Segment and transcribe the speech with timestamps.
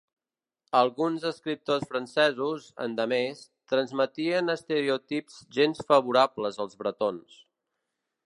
[0.77, 7.37] Alguns escriptors francesos, endemés, transmetien estereotips gens favorables als bretons.